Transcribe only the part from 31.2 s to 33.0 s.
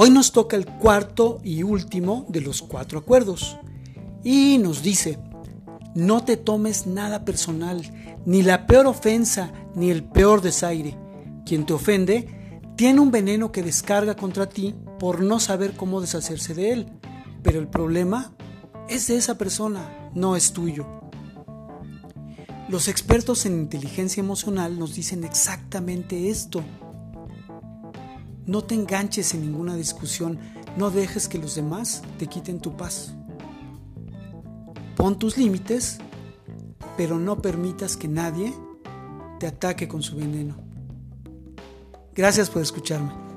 que los demás te quiten tu